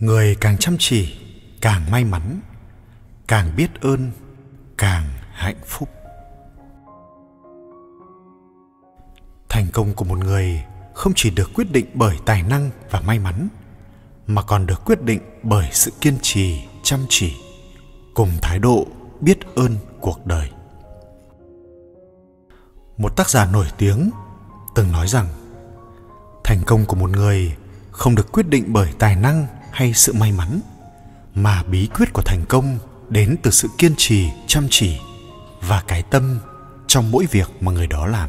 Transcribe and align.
người 0.00 0.36
càng 0.40 0.58
chăm 0.58 0.76
chỉ, 0.78 1.16
càng 1.60 1.90
may 1.90 2.04
mắn, 2.04 2.40
càng 3.28 3.56
biết 3.56 3.80
ơn, 3.80 4.10
càng 4.78 5.04
hạnh 5.32 5.60
phúc. 5.66 5.88
Thành 9.48 9.66
công 9.72 9.94
của 9.94 10.04
một 10.04 10.18
người 10.18 10.62
không 10.94 11.12
chỉ 11.16 11.30
được 11.30 11.50
quyết 11.54 11.72
định 11.72 11.86
bởi 11.94 12.18
tài 12.26 12.42
năng 12.42 12.70
và 12.90 13.00
may 13.00 13.18
mắn, 13.18 13.48
mà 14.26 14.42
còn 14.42 14.66
được 14.66 14.84
quyết 14.84 15.02
định 15.02 15.20
bởi 15.42 15.68
sự 15.72 15.92
kiên 16.00 16.18
trì, 16.22 16.60
chăm 16.82 17.00
chỉ, 17.08 17.36
cùng 18.14 18.30
thái 18.42 18.58
độ 18.58 18.86
biết 19.20 19.38
ơn 19.54 19.76
cuộc 20.00 20.26
đời. 20.26 20.50
Một 22.96 23.16
tác 23.16 23.30
giả 23.30 23.46
nổi 23.52 23.66
tiếng 23.78 24.10
từng 24.74 24.92
nói 24.92 25.08
rằng, 25.08 25.26
thành 26.44 26.62
công 26.66 26.86
của 26.86 26.96
một 26.96 27.10
người 27.10 27.56
không 27.90 28.14
được 28.14 28.32
quyết 28.32 28.48
định 28.48 28.64
bởi 28.68 28.92
tài 28.98 29.16
năng 29.16 29.46
hay 29.72 29.94
sự 29.94 30.12
may 30.12 30.32
mắn 30.32 30.60
mà 31.34 31.62
bí 31.62 31.88
quyết 31.94 32.12
của 32.12 32.22
thành 32.22 32.44
công 32.48 32.78
đến 33.08 33.36
từ 33.42 33.50
sự 33.50 33.68
kiên 33.78 33.94
trì, 33.96 34.28
chăm 34.46 34.66
chỉ 34.70 34.98
và 35.60 35.82
cái 35.86 36.02
tâm 36.02 36.38
trong 36.86 37.10
mỗi 37.10 37.26
việc 37.30 37.50
mà 37.60 37.72
người 37.72 37.86
đó 37.86 38.06
làm. 38.06 38.28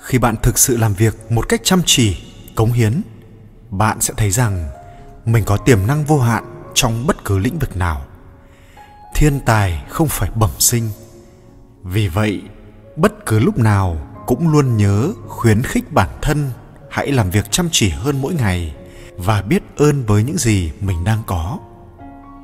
Khi 0.00 0.18
bạn 0.18 0.36
thực 0.42 0.58
sự 0.58 0.76
làm 0.76 0.94
việc 0.94 1.32
một 1.32 1.48
cách 1.48 1.60
chăm 1.64 1.82
chỉ, 1.86 2.16
cống 2.54 2.72
hiến, 2.72 3.02
bạn 3.70 4.00
sẽ 4.00 4.14
thấy 4.16 4.30
rằng 4.30 4.68
mình 5.24 5.44
có 5.44 5.56
tiềm 5.56 5.86
năng 5.86 6.04
vô 6.04 6.18
hạn 6.18 6.62
trong 6.74 7.06
bất 7.06 7.24
cứ 7.24 7.38
lĩnh 7.38 7.58
vực 7.58 7.76
nào. 7.76 8.06
Thiên 9.14 9.40
tài 9.40 9.84
không 9.88 10.08
phải 10.08 10.30
bẩm 10.34 10.50
sinh. 10.58 10.90
Vì 11.82 12.08
vậy, 12.08 12.42
bất 12.96 13.26
cứ 13.26 13.38
lúc 13.38 13.58
nào 13.58 14.06
cũng 14.26 14.48
luôn 14.48 14.76
nhớ 14.76 15.12
khuyến 15.28 15.62
khích 15.62 15.92
bản 15.92 16.08
thân 16.22 16.50
hãy 16.90 17.12
làm 17.12 17.30
việc 17.30 17.50
chăm 17.50 17.68
chỉ 17.72 17.88
hơn 17.88 18.22
mỗi 18.22 18.34
ngày 18.34 18.74
và 19.24 19.42
biết 19.42 19.62
ơn 19.76 20.04
với 20.06 20.22
những 20.22 20.38
gì 20.38 20.72
mình 20.80 21.04
đang 21.04 21.22
có. 21.26 21.58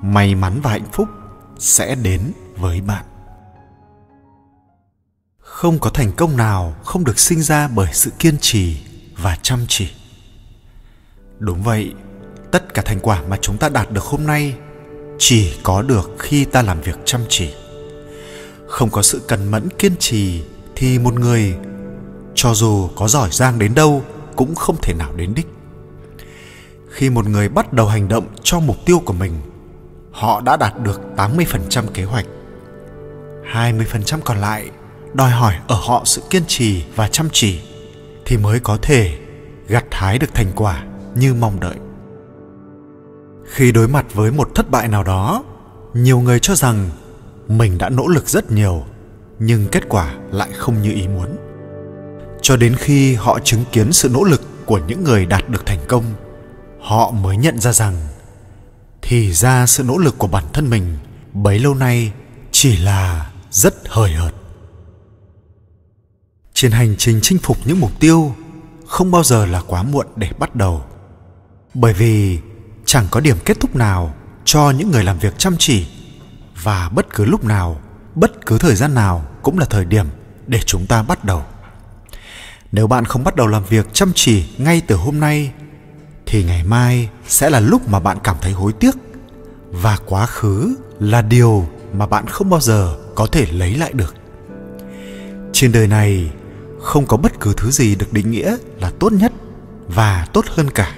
May 0.03 0.35
mắn 0.35 0.61
và 0.63 0.71
hạnh 0.71 0.89
phúc 0.93 1.09
sẽ 1.59 1.95
đến 1.95 2.33
với 2.57 2.81
bạn. 2.81 3.05
Không 5.39 5.79
có 5.79 5.91
thành 5.91 6.13
công 6.13 6.37
nào 6.37 6.75
không 6.85 7.05
được 7.05 7.19
sinh 7.19 7.43
ra 7.43 7.69
bởi 7.69 7.89
sự 7.93 8.11
kiên 8.19 8.39
trì 8.41 8.81
và 9.23 9.39
chăm 9.43 9.61
chỉ. 9.69 9.91
Đúng 11.39 11.63
vậy, 11.63 11.93
tất 12.53 12.75
cả 12.75 12.83
thành 12.83 13.01
quả 13.01 13.23
mà 13.29 13.37
chúng 13.41 13.59
ta 13.59 13.69
đạt 13.69 13.91
được 13.91 14.05
hôm 14.05 14.27
nay 14.27 14.55
chỉ 15.19 15.55
có 15.63 15.83
được 15.83 16.11
khi 16.19 16.45
ta 16.45 16.63
làm 16.63 16.81
việc 16.81 16.99
chăm 17.05 17.21
chỉ. 17.29 17.55
Không 18.69 18.91
có 18.91 19.03
sự 19.03 19.23
cần 19.29 19.51
mẫn 19.51 19.69
kiên 19.79 19.93
trì 19.99 20.43
thì 20.75 20.99
một 20.99 21.15
người, 21.15 21.57
cho 22.35 22.55
dù 22.55 22.89
có 22.97 23.09
giỏi 23.09 23.29
giang 23.33 23.59
đến 23.59 23.75
đâu 23.75 24.05
cũng 24.37 24.55
không 24.55 24.77
thể 24.83 24.95
nào 24.95 25.13
đến 25.17 25.35
đích 25.35 25.56
khi 26.97 27.11
một 27.11 27.29
người 27.29 27.49
bắt 27.49 27.73
đầu 27.73 27.87
hành 27.87 28.09
động 28.09 28.27
cho 28.43 28.61
mục 28.61 28.77
tiêu 28.87 29.03
của 29.05 29.13
mình, 29.13 29.33
họ 30.13 30.41
đã 30.41 30.57
đạt 30.57 30.81
được 30.83 31.01
80% 31.17 31.85
kế 31.95 32.05
hoạch. 32.05 32.27
20% 33.53 34.19
còn 34.25 34.39
lại 34.39 34.71
đòi 35.15 35.31
hỏi 35.31 35.55
ở 35.69 35.77
họ 35.77 36.03
sự 36.05 36.23
kiên 36.31 36.43
trì 36.47 36.85
và 36.95 37.09
chăm 37.09 37.29
chỉ 37.33 37.61
thì 38.25 38.37
mới 38.37 38.61
có 38.61 38.79
thể 38.83 39.19
gặt 39.69 39.85
hái 39.91 40.19
được 40.19 40.35
thành 40.35 40.53
quả 40.57 40.85
như 41.15 41.35
mong 41.35 41.61
đợi. 41.61 41.75
Khi 43.45 43.73
đối 43.73 43.89
mặt 43.89 44.07
với 44.15 44.33
một 44.33 44.55
thất 44.55 44.71
bại 44.71 44.89
nào 44.89 45.03
đó, 45.03 45.45
nhiều 45.95 46.21
người 46.21 46.41
cho 46.41 46.55
rằng 46.55 46.91
mình 47.49 47.79
đã 47.79 47.89
nỗ 47.89 48.07
lực 48.07 48.29
rất 48.29 48.53
nhiều, 48.53 48.85
nhưng 49.39 49.67
kết 49.73 49.89
quả 49.89 50.15
lại 50.31 50.49
không 50.53 50.83
như 50.83 50.93
ý 50.93 51.09
muốn. 51.09 51.37
Cho 52.43 52.57
đến 52.57 52.75
khi 52.77 53.15
họ 53.15 53.39
chứng 53.45 53.65
kiến 53.73 53.93
sự 53.93 54.09
nỗ 54.09 54.25
lực 54.25 54.43
của 54.67 54.81
những 54.87 55.05
người 55.05 55.27
đạt 55.27 55.49
được 55.49 55.67
thành 55.67 55.81
công 55.89 56.05
họ 56.87 57.11
mới 57.11 57.37
nhận 57.37 57.61
ra 57.61 57.73
rằng, 57.73 58.09
thì 59.03 59.33
ra 59.33 59.67
sự 59.67 59.83
nỗ 59.83 59.99
lực 59.99 60.19
của 60.19 60.27
bản 60.27 60.45
thân 60.53 60.71
mình 60.71 60.97
bấy 61.33 61.59
lâu 61.59 61.75
nay 61.75 62.13
chỉ 62.53 62.77
là 62.77 63.31
rất 63.51 63.75
hời 63.89 64.13
hợt. 64.13 64.35
Trên 66.55 66.73
hành 66.73 66.95
trình 66.99 67.21
chinh 67.23 67.39
phục 67.39 67.57
những 67.65 67.81
mục 67.81 67.91
tiêu 68.01 68.35
không 68.87 69.11
bao 69.11 69.25
giờ 69.25 69.47
là 69.47 69.63
quá 69.67 69.83
muộn 69.83 70.07
để 70.17 70.31
bắt 70.39 70.57
đầu. 70.57 70.85
Bởi 71.75 71.93
vì 71.93 72.39
chẳng 72.85 73.07
có 73.11 73.21
điểm 73.21 73.37
kết 73.45 73.61
thúc 73.61 73.77
nào 73.77 74.15
cho 74.45 74.71
những 74.71 74.91
người 74.91 75.05
làm 75.05 75.19
việc 75.19 75.39
chăm 75.39 75.57
chỉ 75.59 75.87
và 76.63 76.89
bất 76.89 77.15
cứ 77.15 77.25
lúc 77.25 77.45
nào, 77.45 77.81
bất 78.15 78.47
cứ 78.47 78.59
thời 78.59 78.75
gian 78.75 78.95
nào 78.95 79.27
cũng 79.43 79.59
là 79.59 79.65
thời 79.65 79.85
điểm 79.85 80.07
để 80.47 80.61
chúng 80.67 80.87
ta 80.87 81.03
bắt 81.03 81.25
đầu. 81.25 81.43
Nếu 82.73 82.87
bạn 82.87 83.05
không 83.05 83.25
bắt 83.25 83.37
đầu 83.37 83.47
làm 83.47 83.65
việc 83.65 83.87
chăm 83.93 84.13
chỉ 84.15 84.45
ngay 84.59 84.83
từ 84.87 84.97
hôm 84.97 85.21
nay 85.21 85.53
thì 86.27 86.45
ngày 86.45 86.65
mai 86.65 87.09
sẽ 87.29 87.51
là 87.51 87.61
lúc 87.61 87.89
mà 87.89 88.01
bạn 88.01 88.19
cảm 88.25 88.37
thấy 88.41 88.53
hối 88.53 88.73
tiếc. 88.73 88.97
Và 89.71 89.99
quá 90.07 90.27
khứ 90.27 90.75
là 91.01 91.23
điều 91.23 91.67
mà 91.93 92.07
bạn 92.07 92.27
không 92.27 92.51
bao 92.51 92.61
giờ 92.61 92.97
có 93.15 93.27
thể 93.27 93.47
lấy 93.47 93.75
lại 93.75 93.93
được. 93.93 94.15
Trên 95.53 95.73
đời 95.73 95.87
này, 95.87 96.31
không 96.81 97.07
có 97.07 97.17
bất 97.17 97.41
cứ 97.41 97.55
thứ 97.57 97.71
gì 97.71 97.95
được 97.95 98.13
định 98.13 98.31
nghĩa 98.31 98.57
là 98.81 98.91
tốt 98.99 99.13
nhất 99.13 99.33
và 99.89 100.27
tốt 100.33 100.45
hơn 100.49 100.71
cả. 100.71 100.97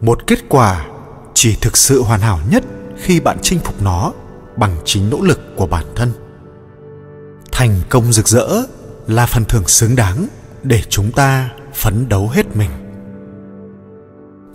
Một 0.00 0.26
kết 0.26 0.38
quả 0.48 0.86
chỉ 1.34 1.56
thực 1.60 1.76
sự 1.76 2.02
hoàn 2.02 2.20
hảo 2.20 2.40
nhất 2.50 2.64
khi 2.96 3.20
bạn 3.20 3.38
chinh 3.42 3.58
phục 3.58 3.82
nó 3.82 4.12
bằng 4.56 4.76
chính 4.84 5.10
nỗ 5.10 5.20
lực 5.20 5.40
của 5.56 5.66
bản 5.66 5.84
thân. 5.96 6.12
Thành 7.52 7.80
công 7.88 8.12
rực 8.12 8.28
rỡ 8.28 8.48
là 9.06 9.26
phần 9.26 9.44
thưởng 9.44 9.68
xứng 9.68 9.96
đáng 9.96 10.26
để 10.62 10.82
chúng 10.88 11.12
ta 11.12 11.50
phấn 11.74 12.08
đấu 12.08 12.28
hết 12.28 12.56
mình 12.56 12.70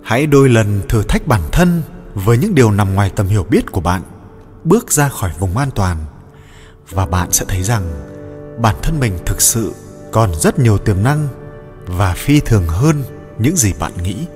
hãy 0.08 0.26
đôi 0.26 0.48
lần 0.48 0.80
thử 0.88 1.02
thách 1.02 1.26
bản 1.26 1.40
thân 1.52 1.82
với 2.14 2.38
những 2.38 2.54
điều 2.54 2.70
nằm 2.70 2.94
ngoài 2.94 3.12
tầm 3.16 3.26
hiểu 3.26 3.44
biết 3.44 3.72
của 3.72 3.80
bạn. 3.80 4.02
Bước 4.64 4.92
ra 4.92 5.08
khỏi 5.08 5.30
vùng 5.38 5.56
an 5.56 5.70
toàn. 5.74 5.96
Và 6.90 7.06
bạn 7.06 7.32
sẽ 7.32 7.44
thấy 7.48 7.62
rằng 7.62 7.82
bản 8.58 8.76
thân 8.82 9.00
mình 9.00 9.18
thực 9.26 9.40
sự 9.40 9.72
còn 10.12 10.34
rất 10.34 10.58
nhiều 10.58 10.78
tiềm 10.78 11.02
năng 11.02 11.28
và 11.86 12.14
phi 12.16 12.40
thường 12.40 12.66
hơn 12.68 13.02
những 13.38 13.56
gì 13.56 13.72
bạn 13.80 13.92
nghĩ. 14.02 14.26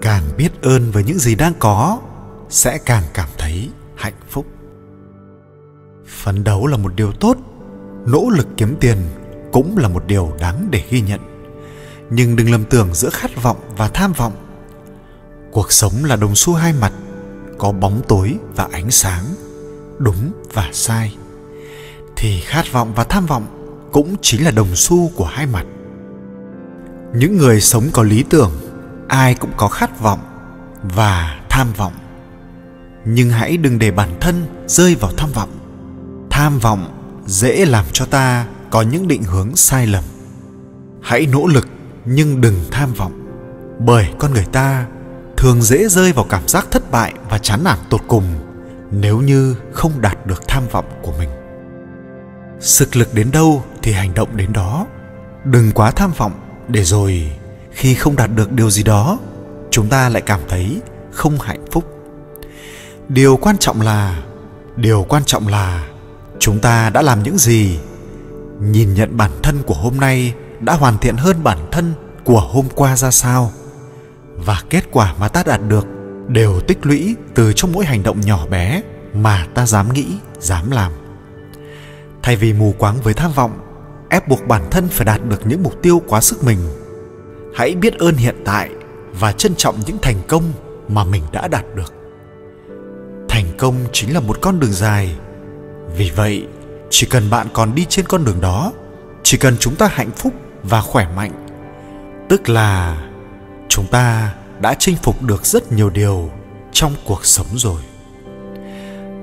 Càng 0.00 0.22
biết 0.36 0.62
ơn 0.62 0.90
với 0.90 1.04
những 1.04 1.18
gì 1.18 1.34
đang 1.34 1.52
có, 1.58 1.98
sẽ 2.48 2.78
càng 2.78 3.04
cảm 3.14 3.28
thấy 3.38 3.70
hạnh 3.96 4.20
phúc. 4.28 4.46
Phấn 6.06 6.44
đấu 6.44 6.66
là 6.66 6.76
một 6.76 6.94
điều 6.96 7.12
tốt, 7.12 7.36
nỗ 8.06 8.30
lực 8.30 8.46
kiếm 8.56 8.76
tiền 8.80 8.98
cũng 9.52 9.76
là 9.78 9.88
một 9.88 10.06
điều 10.06 10.32
đáng 10.40 10.68
để 10.70 10.82
ghi 10.90 11.00
nhận 11.00 11.33
nhưng 12.10 12.36
đừng 12.36 12.50
lầm 12.50 12.64
tưởng 12.64 12.94
giữa 12.94 13.10
khát 13.10 13.42
vọng 13.42 13.56
và 13.76 13.88
tham 13.88 14.12
vọng. 14.12 14.32
Cuộc 15.52 15.72
sống 15.72 16.04
là 16.04 16.16
đồng 16.16 16.34
xu 16.34 16.54
hai 16.54 16.72
mặt, 16.72 16.92
có 17.58 17.72
bóng 17.72 18.02
tối 18.08 18.36
và 18.56 18.68
ánh 18.72 18.90
sáng, 18.90 19.24
đúng 19.98 20.32
và 20.52 20.68
sai. 20.72 21.16
Thì 22.16 22.40
khát 22.40 22.72
vọng 22.72 22.92
và 22.94 23.04
tham 23.04 23.26
vọng 23.26 23.46
cũng 23.92 24.16
chính 24.22 24.44
là 24.44 24.50
đồng 24.50 24.76
xu 24.76 25.08
của 25.08 25.24
hai 25.24 25.46
mặt. 25.46 25.64
Những 27.14 27.36
người 27.36 27.60
sống 27.60 27.88
có 27.92 28.02
lý 28.02 28.24
tưởng, 28.30 28.52
ai 29.08 29.34
cũng 29.34 29.50
có 29.56 29.68
khát 29.68 30.00
vọng 30.00 30.20
và 30.82 31.40
tham 31.48 31.72
vọng. 31.76 31.92
Nhưng 33.04 33.30
hãy 33.30 33.56
đừng 33.56 33.78
để 33.78 33.90
bản 33.90 34.10
thân 34.20 34.46
rơi 34.66 34.94
vào 34.94 35.10
tham 35.16 35.30
vọng. 35.32 35.50
Tham 36.30 36.58
vọng 36.58 36.90
dễ 37.26 37.64
làm 37.64 37.84
cho 37.92 38.06
ta 38.06 38.46
có 38.70 38.82
những 38.82 39.08
định 39.08 39.22
hướng 39.22 39.56
sai 39.56 39.86
lầm. 39.86 40.04
Hãy 41.02 41.26
nỗ 41.26 41.46
lực 41.46 41.66
nhưng 42.04 42.40
đừng 42.40 42.54
tham 42.70 42.92
vọng, 42.92 43.12
bởi 43.78 44.08
con 44.18 44.32
người 44.32 44.46
ta 44.52 44.86
thường 45.36 45.62
dễ 45.62 45.88
rơi 45.88 46.12
vào 46.12 46.26
cảm 46.28 46.48
giác 46.48 46.66
thất 46.70 46.90
bại 46.90 47.14
và 47.30 47.38
chán 47.38 47.64
nản 47.64 47.78
tột 47.90 48.00
cùng 48.08 48.24
nếu 48.90 49.20
như 49.20 49.56
không 49.72 50.00
đạt 50.00 50.26
được 50.26 50.48
tham 50.48 50.62
vọng 50.70 50.84
của 51.02 51.12
mình. 51.18 51.28
Sức 52.60 52.96
lực 52.96 53.14
đến 53.14 53.30
đâu 53.30 53.64
thì 53.82 53.92
hành 53.92 54.14
động 54.14 54.36
đến 54.36 54.52
đó. 54.52 54.86
Đừng 55.44 55.72
quá 55.72 55.90
tham 55.90 56.12
vọng 56.16 56.32
để 56.68 56.84
rồi 56.84 57.30
khi 57.70 57.94
không 57.94 58.16
đạt 58.16 58.30
được 58.34 58.52
điều 58.52 58.70
gì 58.70 58.82
đó, 58.82 59.18
chúng 59.70 59.88
ta 59.88 60.08
lại 60.08 60.22
cảm 60.22 60.40
thấy 60.48 60.80
không 61.12 61.40
hạnh 61.40 61.64
phúc. 61.70 61.84
Điều 63.08 63.36
quan 63.36 63.58
trọng 63.58 63.80
là, 63.80 64.22
điều 64.76 65.06
quan 65.08 65.24
trọng 65.24 65.48
là 65.48 65.86
chúng 66.38 66.58
ta 66.58 66.90
đã 66.90 67.02
làm 67.02 67.22
những 67.22 67.38
gì? 67.38 67.78
Nhìn 68.60 68.94
nhận 68.94 69.16
bản 69.16 69.30
thân 69.42 69.62
của 69.66 69.74
hôm 69.74 69.96
nay 69.96 70.34
đã 70.60 70.74
hoàn 70.74 70.98
thiện 70.98 71.16
hơn 71.16 71.36
bản 71.44 71.58
thân 71.70 71.94
của 72.24 72.40
hôm 72.40 72.66
qua 72.74 72.96
ra 72.96 73.10
sao. 73.10 73.52
Và 74.36 74.62
kết 74.70 74.84
quả 74.90 75.14
mà 75.18 75.28
ta 75.28 75.42
đạt 75.46 75.60
được 75.68 75.86
đều 76.28 76.60
tích 76.60 76.86
lũy 76.86 77.16
từ 77.34 77.52
trong 77.52 77.72
mỗi 77.72 77.84
hành 77.84 78.02
động 78.02 78.20
nhỏ 78.20 78.46
bé 78.46 78.82
mà 79.14 79.46
ta 79.54 79.66
dám 79.66 79.92
nghĩ, 79.92 80.06
dám 80.38 80.70
làm. 80.70 80.92
Thay 82.22 82.36
vì 82.36 82.52
mù 82.52 82.74
quáng 82.78 82.96
với 83.02 83.14
tham 83.14 83.32
vọng, 83.32 83.58
ép 84.10 84.28
buộc 84.28 84.46
bản 84.46 84.62
thân 84.70 84.88
phải 84.88 85.04
đạt 85.04 85.20
được 85.28 85.46
những 85.46 85.62
mục 85.62 85.82
tiêu 85.82 86.02
quá 86.06 86.20
sức 86.20 86.44
mình, 86.44 86.58
hãy 87.54 87.74
biết 87.74 87.98
ơn 87.98 88.16
hiện 88.16 88.36
tại 88.44 88.70
và 89.20 89.32
trân 89.32 89.54
trọng 89.54 89.76
những 89.86 89.98
thành 90.02 90.16
công 90.28 90.42
mà 90.88 91.04
mình 91.04 91.22
đã 91.32 91.48
đạt 91.48 91.64
được. 91.74 91.94
Thành 93.28 93.46
công 93.58 93.74
chính 93.92 94.14
là 94.14 94.20
một 94.20 94.38
con 94.40 94.60
đường 94.60 94.72
dài. 94.72 95.16
Vì 95.96 96.10
vậy, 96.10 96.46
chỉ 96.90 97.06
cần 97.06 97.30
bạn 97.30 97.46
còn 97.52 97.74
đi 97.74 97.86
trên 97.88 98.06
con 98.06 98.24
đường 98.24 98.40
đó, 98.40 98.72
chỉ 99.22 99.38
cần 99.38 99.56
chúng 99.60 99.76
ta 99.76 99.88
hạnh 99.92 100.10
phúc 100.16 100.32
và 100.64 100.80
khỏe 100.80 101.06
mạnh. 101.16 101.46
Tức 102.28 102.48
là 102.48 102.98
chúng 103.68 103.86
ta 103.86 104.34
đã 104.60 104.74
chinh 104.78 104.96
phục 104.96 105.22
được 105.22 105.46
rất 105.46 105.72
nhiều 105.72 105.90
điều 105.90 106.30
trong 106.72 106.92
cuộc 107.04 107.26
sống 107.26 107.46
rồi. 107.54 107.80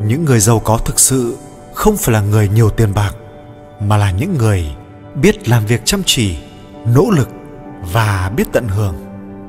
Những 0.06 0.26
người 0.26 0.40
giàu 0.40 0.60
có 0.60 0.78
thực 0.86 1.00
sự 1.00 1.38
không 1.74 1.98
phải 1.98 2.14
là 2.14 2.22
người 2.22 2.50
nhiều 2.50 2.70
tiền 2.70 2.94
bạc, 2.94 3.16
mà 3.80 3.98
là 3.98 4.12
những 4.12 4.38
người 4.38 4.66
biết 5.16 5.50
làm 5.50 5.66
việc 5.66 5.82
chăm 5.86 6.02
chỉ, 6.06 6.38
nỗ 6.86 7.10
lực 7.12 7.30
và 7.94 8.32
biết 8.36 8.48
tận 8.52 8.68
hưởng, 8.68 8.96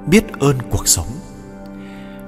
biết 0.06 0.24
ơn 0.40 0.58
cuộc 0.70 0.88
sống. 0.88 1.06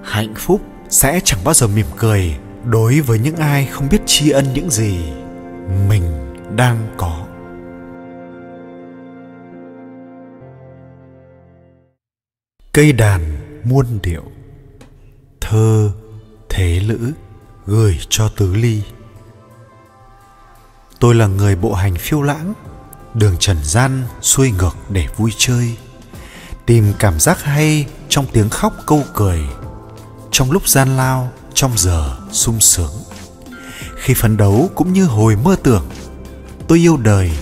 Hạnh 0.05 0.35
phúc 0.37 0.61
sẽ 0.89 1.21
chẳng 1.25 1.41
bao 1.45 1.55
giờ 1.55 1.67
mỉm 1.67 1.87
cười 1.97 2.37
đối 2.65 3.01
với 3.01 3.19
những 3.19 3.37
ai 3.37 3.67
không 3.67 3.89
biết 3.91 4.01
tri 4.07 4.31
ân 4.31 4.45
những 4.55 4.71
gì 4.71 4.99
mình 5.89 6.03
đang 6.57 6.79
có. 6.97 7.24
Cây 12.75 12.93
đàn 12.93 13.37
muôn 13.65 13.99
điệu, 14.03 14.23
thơ 15.41 15.91
thế 16.49 16.81
lữ 16.81 17.13
gửi 17.67 17.99
cho 18.09 18.29
tứ 18.29 18.55
ly. 18.55 18.83
Tôi 21.01 21.15
là 21.15 21.27
người 21.27 21.57
bộ 21.57 21.75
hành 21.75 21.95
phiêu 21.95 22.23
lãng, 22.23 22.55
đường 23.15 23.37
trần 23.39 23.57
gian 23.63 24.03
xuôi 24.23 24.51
ngược 24.51 24.77
để 24.89 25.07
vui 25.17 25.31
chơi. 25.39 25.77
Tìm 26.67 26.93
cảm 26.99 27.21
giác 27.21 27.43
hay 27.43 27.87
trong 28.09 28.27
tiếng 28.33 28.49
khóc 28.49 28.75
câu 28.87 29.03
cười, 29.15 29.41
trong 30.31 30.51
lúc 30.51 30.69
gian 30.69 30.97
lao, 30.97 31.33
trong 31.55 31.73
giờ 31.77 32.17
sung 32.33 32.61
sướng. 32.61 32.93
Khi 33.97 34.15
phấn 34.15 34.37
đấu 34.37 34.71
cũng 34.75 34.93
như 34.93 35.05
hồi 35.05 35.37
mơ 35.37 35.57
tưởng, 35.63 35.89
tôi 36.69 36.79
yêu 36.79 36.97
đời 36.97 37.33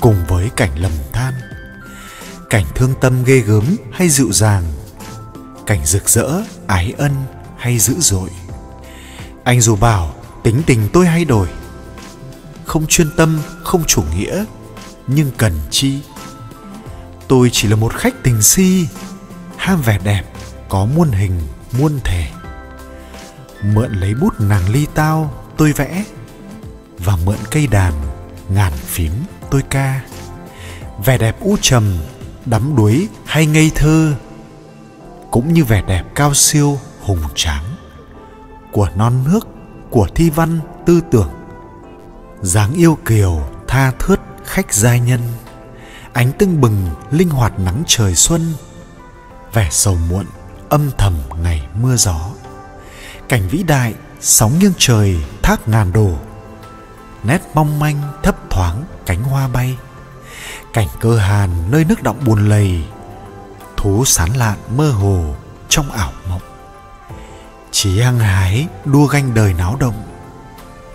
cùng 0.00 0.16
với 0.28 0.50
cảnh 0.56 0.78
lầm 0.78 0.92
than. 1.12 1.34
Cảnh 2.50 2.64
thương 2.74 2.94
tâm 3.00 3.24
ghê 3.24 3.38
gớm 3.38 3.76
hay 3.92 4.08
dịu 4.08 4.32
dàng 4.32 4.64
cảnh 5.66 5.86
rực 5.86 6.08
rỡ, 6.08 6.42
ái 6.66 6.94
ân 6.98 7.12
hay 7.58 7.78
dữ 7.78 7.94
dội. 7.98 8.30
Anh 9.44 9.60
dù 9.60 9.76
bảo 9.76 10.14
tính 10.42 10.62
tình 10.66 10.88
tôi 10.92 11.06
hay 11.06 11.24
đổi, 11.24 11.48
không 12.64 12.86
chuyên 12.86 13.10
tâm, 13.16 13.40
không 13.62 13.84
chủ 13.84 14.02
nghĩa, 14.16 14.44
nhưng 15.06 15.30
cần 15.36 15.52
chi. 15.70 16.00
Tôi 17.28 17.50
chỉ 17.52 17.68
là 17.68 17.76
một 17.76 17.94
khách 17.94 18.14
tình 18.22 18.42
si, 18.42 18.86
ham 19.56 19.82
vẻ 19.82 19.98
đẹp, 20.04 20.22
có 20.68 20.84
muôn 20.84 21.10
hình, 21.10 21.40
muôn 21.78 22.00
thể. 22.04 22.26
Mượn 23.62 23.92
lấy 23.92 24.14
bút 24.14 24.40
nàng 24.40 24.68
ly 24.68 24.86
tao, 24.94 25.44
tôi 25.56 25.72
vẽ, 25.72 26.04
và 26.98 27.16
mượn 27.24 27.38
cây 27.50 27.66
đàn 27.66 27.92
ngàn 28.48 28.72
phím, 28.72 29.12
tôi 29.50 29.62
ca. 29.70 30.00
Vẻ 31.04 31.18
đẹp 31.18 31.40
u 31.40 31.56
trầm, 31.60 31.98
đắm 32.46 32.76
đuối 32.76 33.08
hay 33.24 33.46
ngây 33.46 33.70
thơ 33.74 34.14
cũng 35.36 35.52
như 35.52 35.64
vẻ 35.64 35.82
đẹp 35.86 36.04
cao 36.14 36.34
siêu, 36.34 36.78
hùng 37.00 37.22
tráng 37.34 37.64
của 38.72 38.88
non 38.96 39.24
nước 39.26 39.48
của 39.90 40.08
thi 40.14 40.30
văn 40.30 40.60
tư 40.86 41.00
tưởng. 41.10 41.30
Dáng 42.42 42.72
yêu 42.74 42.98
kiều, 43.06 43.48
tha 43.68 43.92
thướt 43.98 44.20
khách 44.44 44.74
giai 44.74 45.00
nhân, 45.00 45.20
ánh 46.12 46.32
tưng 46.32 46.60
bừng 46.60 46.86
linh 47.10 47.30
hoạt 47.30 47.58
nắng 47.58 47.82
trời 47.86 48.14
xuân, 48.14 48.52
vẻ 49.52 49.68
sầu 49.70 49.98
muộn 50.10 50.24
âm 50.68 50.90
thầm 50.98 51.14
ngày 51.42 51.62
mưa 51.82 51.96
gió. 51.96 52.20
Cảnh 53.28 53.48
vĩ 53.48 53.62
đại, 53.62 53.94
sóng 54.20 54.58
nghiêng 54.58 54.74
trời, 54.78 55.16
thác 55.42 55.68
ngàn 55.68 55.92
đổ, 55.92 56.10
nét 57.24 57.42
mong 57.54 57.78
manh 57.78 58.02
thấp 58.22 58.36
thoáng 58.50 58.84
cánh 59.06 59.22
hoa 59.22 59.48
bay. 59.48 59.76
Cảnh 60.72 60.88
cơ 61.00 61.16
hàn 61.16 61.50
nơi 61.70 61.84
nước 61.84 62.02
động 62.02 62.24
buồn 62.24 62.48
lầy 62.48 62.84
thú 63.76 64.04
sán 64.04 64.32
lạn 64.32 64.58
mơ 64.76 64.90
hồ 64.90 65.34
trong 65.68 65.90
ảo 65.90 66.12
mộng. 66.28 66.40
Chỉ 67.70 68.00
hăng 68.00 68.18
hái 68.18 68.66
đua 68.84 69.06
ganh 69.06 69.34
đời 69.34 69.52
náo 69.52 69.76
động, 69.80 70.02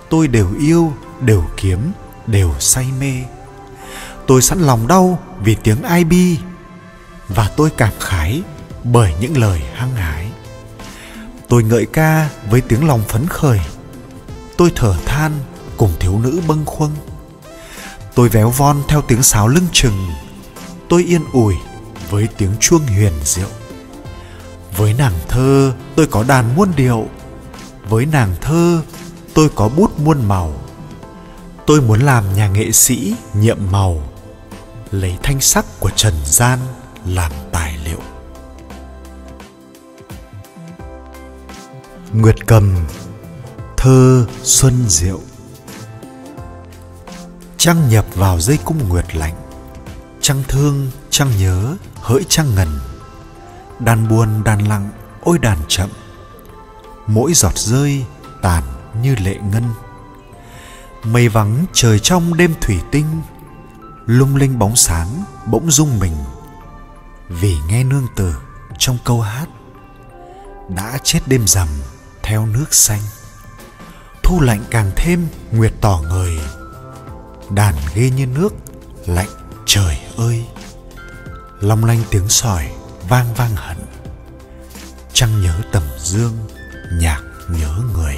tôi 0.09 0.27
đều 0.27 0.47
yêu, 0.59 0.93
đều 1.19 1.43
kiếm, 1.57 1.91
đều 2.27 2.53
say 2.59 2.85
mê. 2.99 3.13
Tôi 4.27 4.41
sẵn 4.41 4.59
lòng 4.59 4.87
đau 4.87 5.19
vì 5.39 5.55
tiếng 5.55 5.83
ai 5.83 6.03
bi 6.03 6.37
và 7.27 7.49
tôi 7.57 7.69
cảm 7.77 7.93
khái 7.99 8.41
bởi 8.83 9.13
những 9.19 9.37
lời 9.37 9.61
hăng 9.73 9.95
hái. 9.95 10.27
Tôi 11.47 11.63
ngợi 11.63 11.85
ca 11.85 12.29
với 12.49 12.61
tiếng 12.61 12.87
lòng 12.87 13.03
phấn 13.07 13.27
khởi, 13.27 13.59
tôi 14.57 14.71
thở 14.75 14.95
than 15.05 15.31
cùng 15.77 15.91
thiếu 15.99 16.19
nữ 16.19 16.41
bâng 16.47 16.65
khuâng. 16.65 16.91
Tôi 18.15 18.29
véo 18.29 18.49
von 18.49 18.83
theo 18.87 19.01
tiếng 19.01 19.23
sáo 19.23 19.47
lưng 19.47 19.67
chừng, 19.71 20.09
tôi 20.89 21.03
yên 21.03 21.21
ủi 21.33 21.55
với 22.11 22.27
tiếng 22.37 22.51
chuông 22.59 22.87
huyền 22.87 23.13
diệu. 23.23 23.49
Với 24.77 24.93
nàng 24.93 25.13
thơ, 25.27 25.73
tôi 25.95 26.07
có 26.07 26.23
đàn 26.23 26.55
muôn 26.55 26.71
điệu. 26.75 27.07
Với 27.89 28.05
nàng 28.05 28.35
thơ, 28.41 28.81
tôi 29.33 29.49
có 29.55 29.69
bút 29.69 29.99
muôn 29.99 30.27
màu. 30.27 30.53
Tôi 31.65 31.81
muốn 31.81 31.99
làm 31.99 32.35
nhà 32.35 32.47
nghệ 32.47 32.71
sĩ 32.71 33.15
nhiệm 33.33 33.57
màu, 33.71 34.03
lấy 34.91 35.17
thanh 35.23 35.41
sắc 35.41 35.65
của 35.79 35.89
trần 35.89 36.13
gian 36.25 36.59
làm 37.05 37.31
tài 37.51 37.77
liệu. 37.85 37.99
Nguyệt 42.13 42.47
cầm, 42.47 42.75
thơ 43.77 44.25
xuân 44.43 44.73
diệu. 44.87 45.19
Trăng 47.57 47.89
nhập 47.89 48.05
vào 48.15 48.39
dây 48.39 48.59
cung 48.65 48.89
nguyệt 48.89 49.15
lạnh, 49.15 49.35
trăng 50.21 50.43
thương 50.47 50.91
trăng 51.11 51.31
nhớ, 51.39 51.75
hỡi 51.95 52.25
trăng 52.29 52.55
ngần. 52.55 52.79
Đàn 53.79 54.07
buồn 54.07 54.43
đàn 54.43 54.67
lặng, 54.67 54.89
ôi 55.21 55.39
đàn 55.39 55.57
chậm. 55.67 55.89
Mỗi 57.07 57.33
giọt 57.33 57.57
rơi 57.57 58.05
tàn 58.41 58.63
như 59.01 59.15
lệ 59.15 59.35
ngân. 59.51 59.63
Mây 61.03 61.29
vắng 61.29 61.65
trời 61.73 61.99
trong 61.99 62.37
đêm 62.37 62.53
thủy 62.61 62.79
tinh, 62.91 63.21
lung 64.05 64.35
linh 64.35 64.59
bóng 64.59 64.75
sáng 64.75 65.23
bỗng 65.45 65.71
rung 65.71 65.99
mình. 65.99 66.15
Vì 67.29 67.57
nghe 67.67 67.83
nương 67.83 68.07
tử 68.15 68.35
trong 68.77 68.97
câu 69.05 69.21
hát, 69.21 69.47
đã 70.69 70.97
chết 71.03 71.19
đêm 71.25 71.47
rằm 71.47 71.67
theo 72.23 72.45
nước 72.45 72.73
xanh. 72.73 73.01
Thu 74.23 74.41
lạnh 74.41 74.63
càng 74.69 74.91
thêm 74.95 75.27
nguyệt 75.51 75.73
tỏ 75.81 76.01
ngời, 76.09 76.39
đàn 77.49 77.75
ghê 77.95 78.09
như 78.09 78.25
nước 78.25 78.53
lạnh 79.05 79.29
trời 79.65 79.99
ơi 80.17 80.45
long 81.61 81.85
lanh 81.85 82.03
tiếng 82.09 82.29
sỏi 82.29 82.71
vang 83.09 83.33
vang 83.33 83.55
hận. 83.55 83.77
Trăng 85.13 85.41
nhớ 85.41 85.61
tầm 85.71 85.83
dương, 85.99 86.33
nhạc 86.99 87.21
nhớ 87.49 87.75
người. 87.93 88.17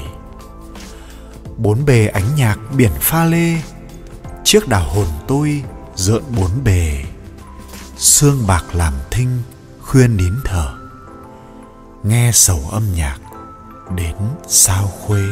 Bốn 1.57 1.85
bề 1.85 2.07
ánh 2.07 2.35
nhạc 2.35 2.59
biển 2.75 2.91
pha 3.01 3.25
lê 3.25 3.61
chiếc 4.43 4.67
đảo 4.67 4.89
hồn 4.89 5.07
tôi 5.27 5.63
rợn 5.95 6.23
bốn 6.37 6.63
bề. 6.63 7.03
Xương 7.97 8.47
bạc 8.47 8.63
làm 8.73 8.93
thinh 9.11 9.41
khuyên 9.81 10.17
nín 10.17 10.33
thở. 10.45 10.73
Nghe 12.03 12.31
sầu 12.33 12.69
âm 12.71 12.93
nhạc, 12.95 13.17
đến 13.95 14.15
sao 14.47 14.87
khuê. 14.87 15.23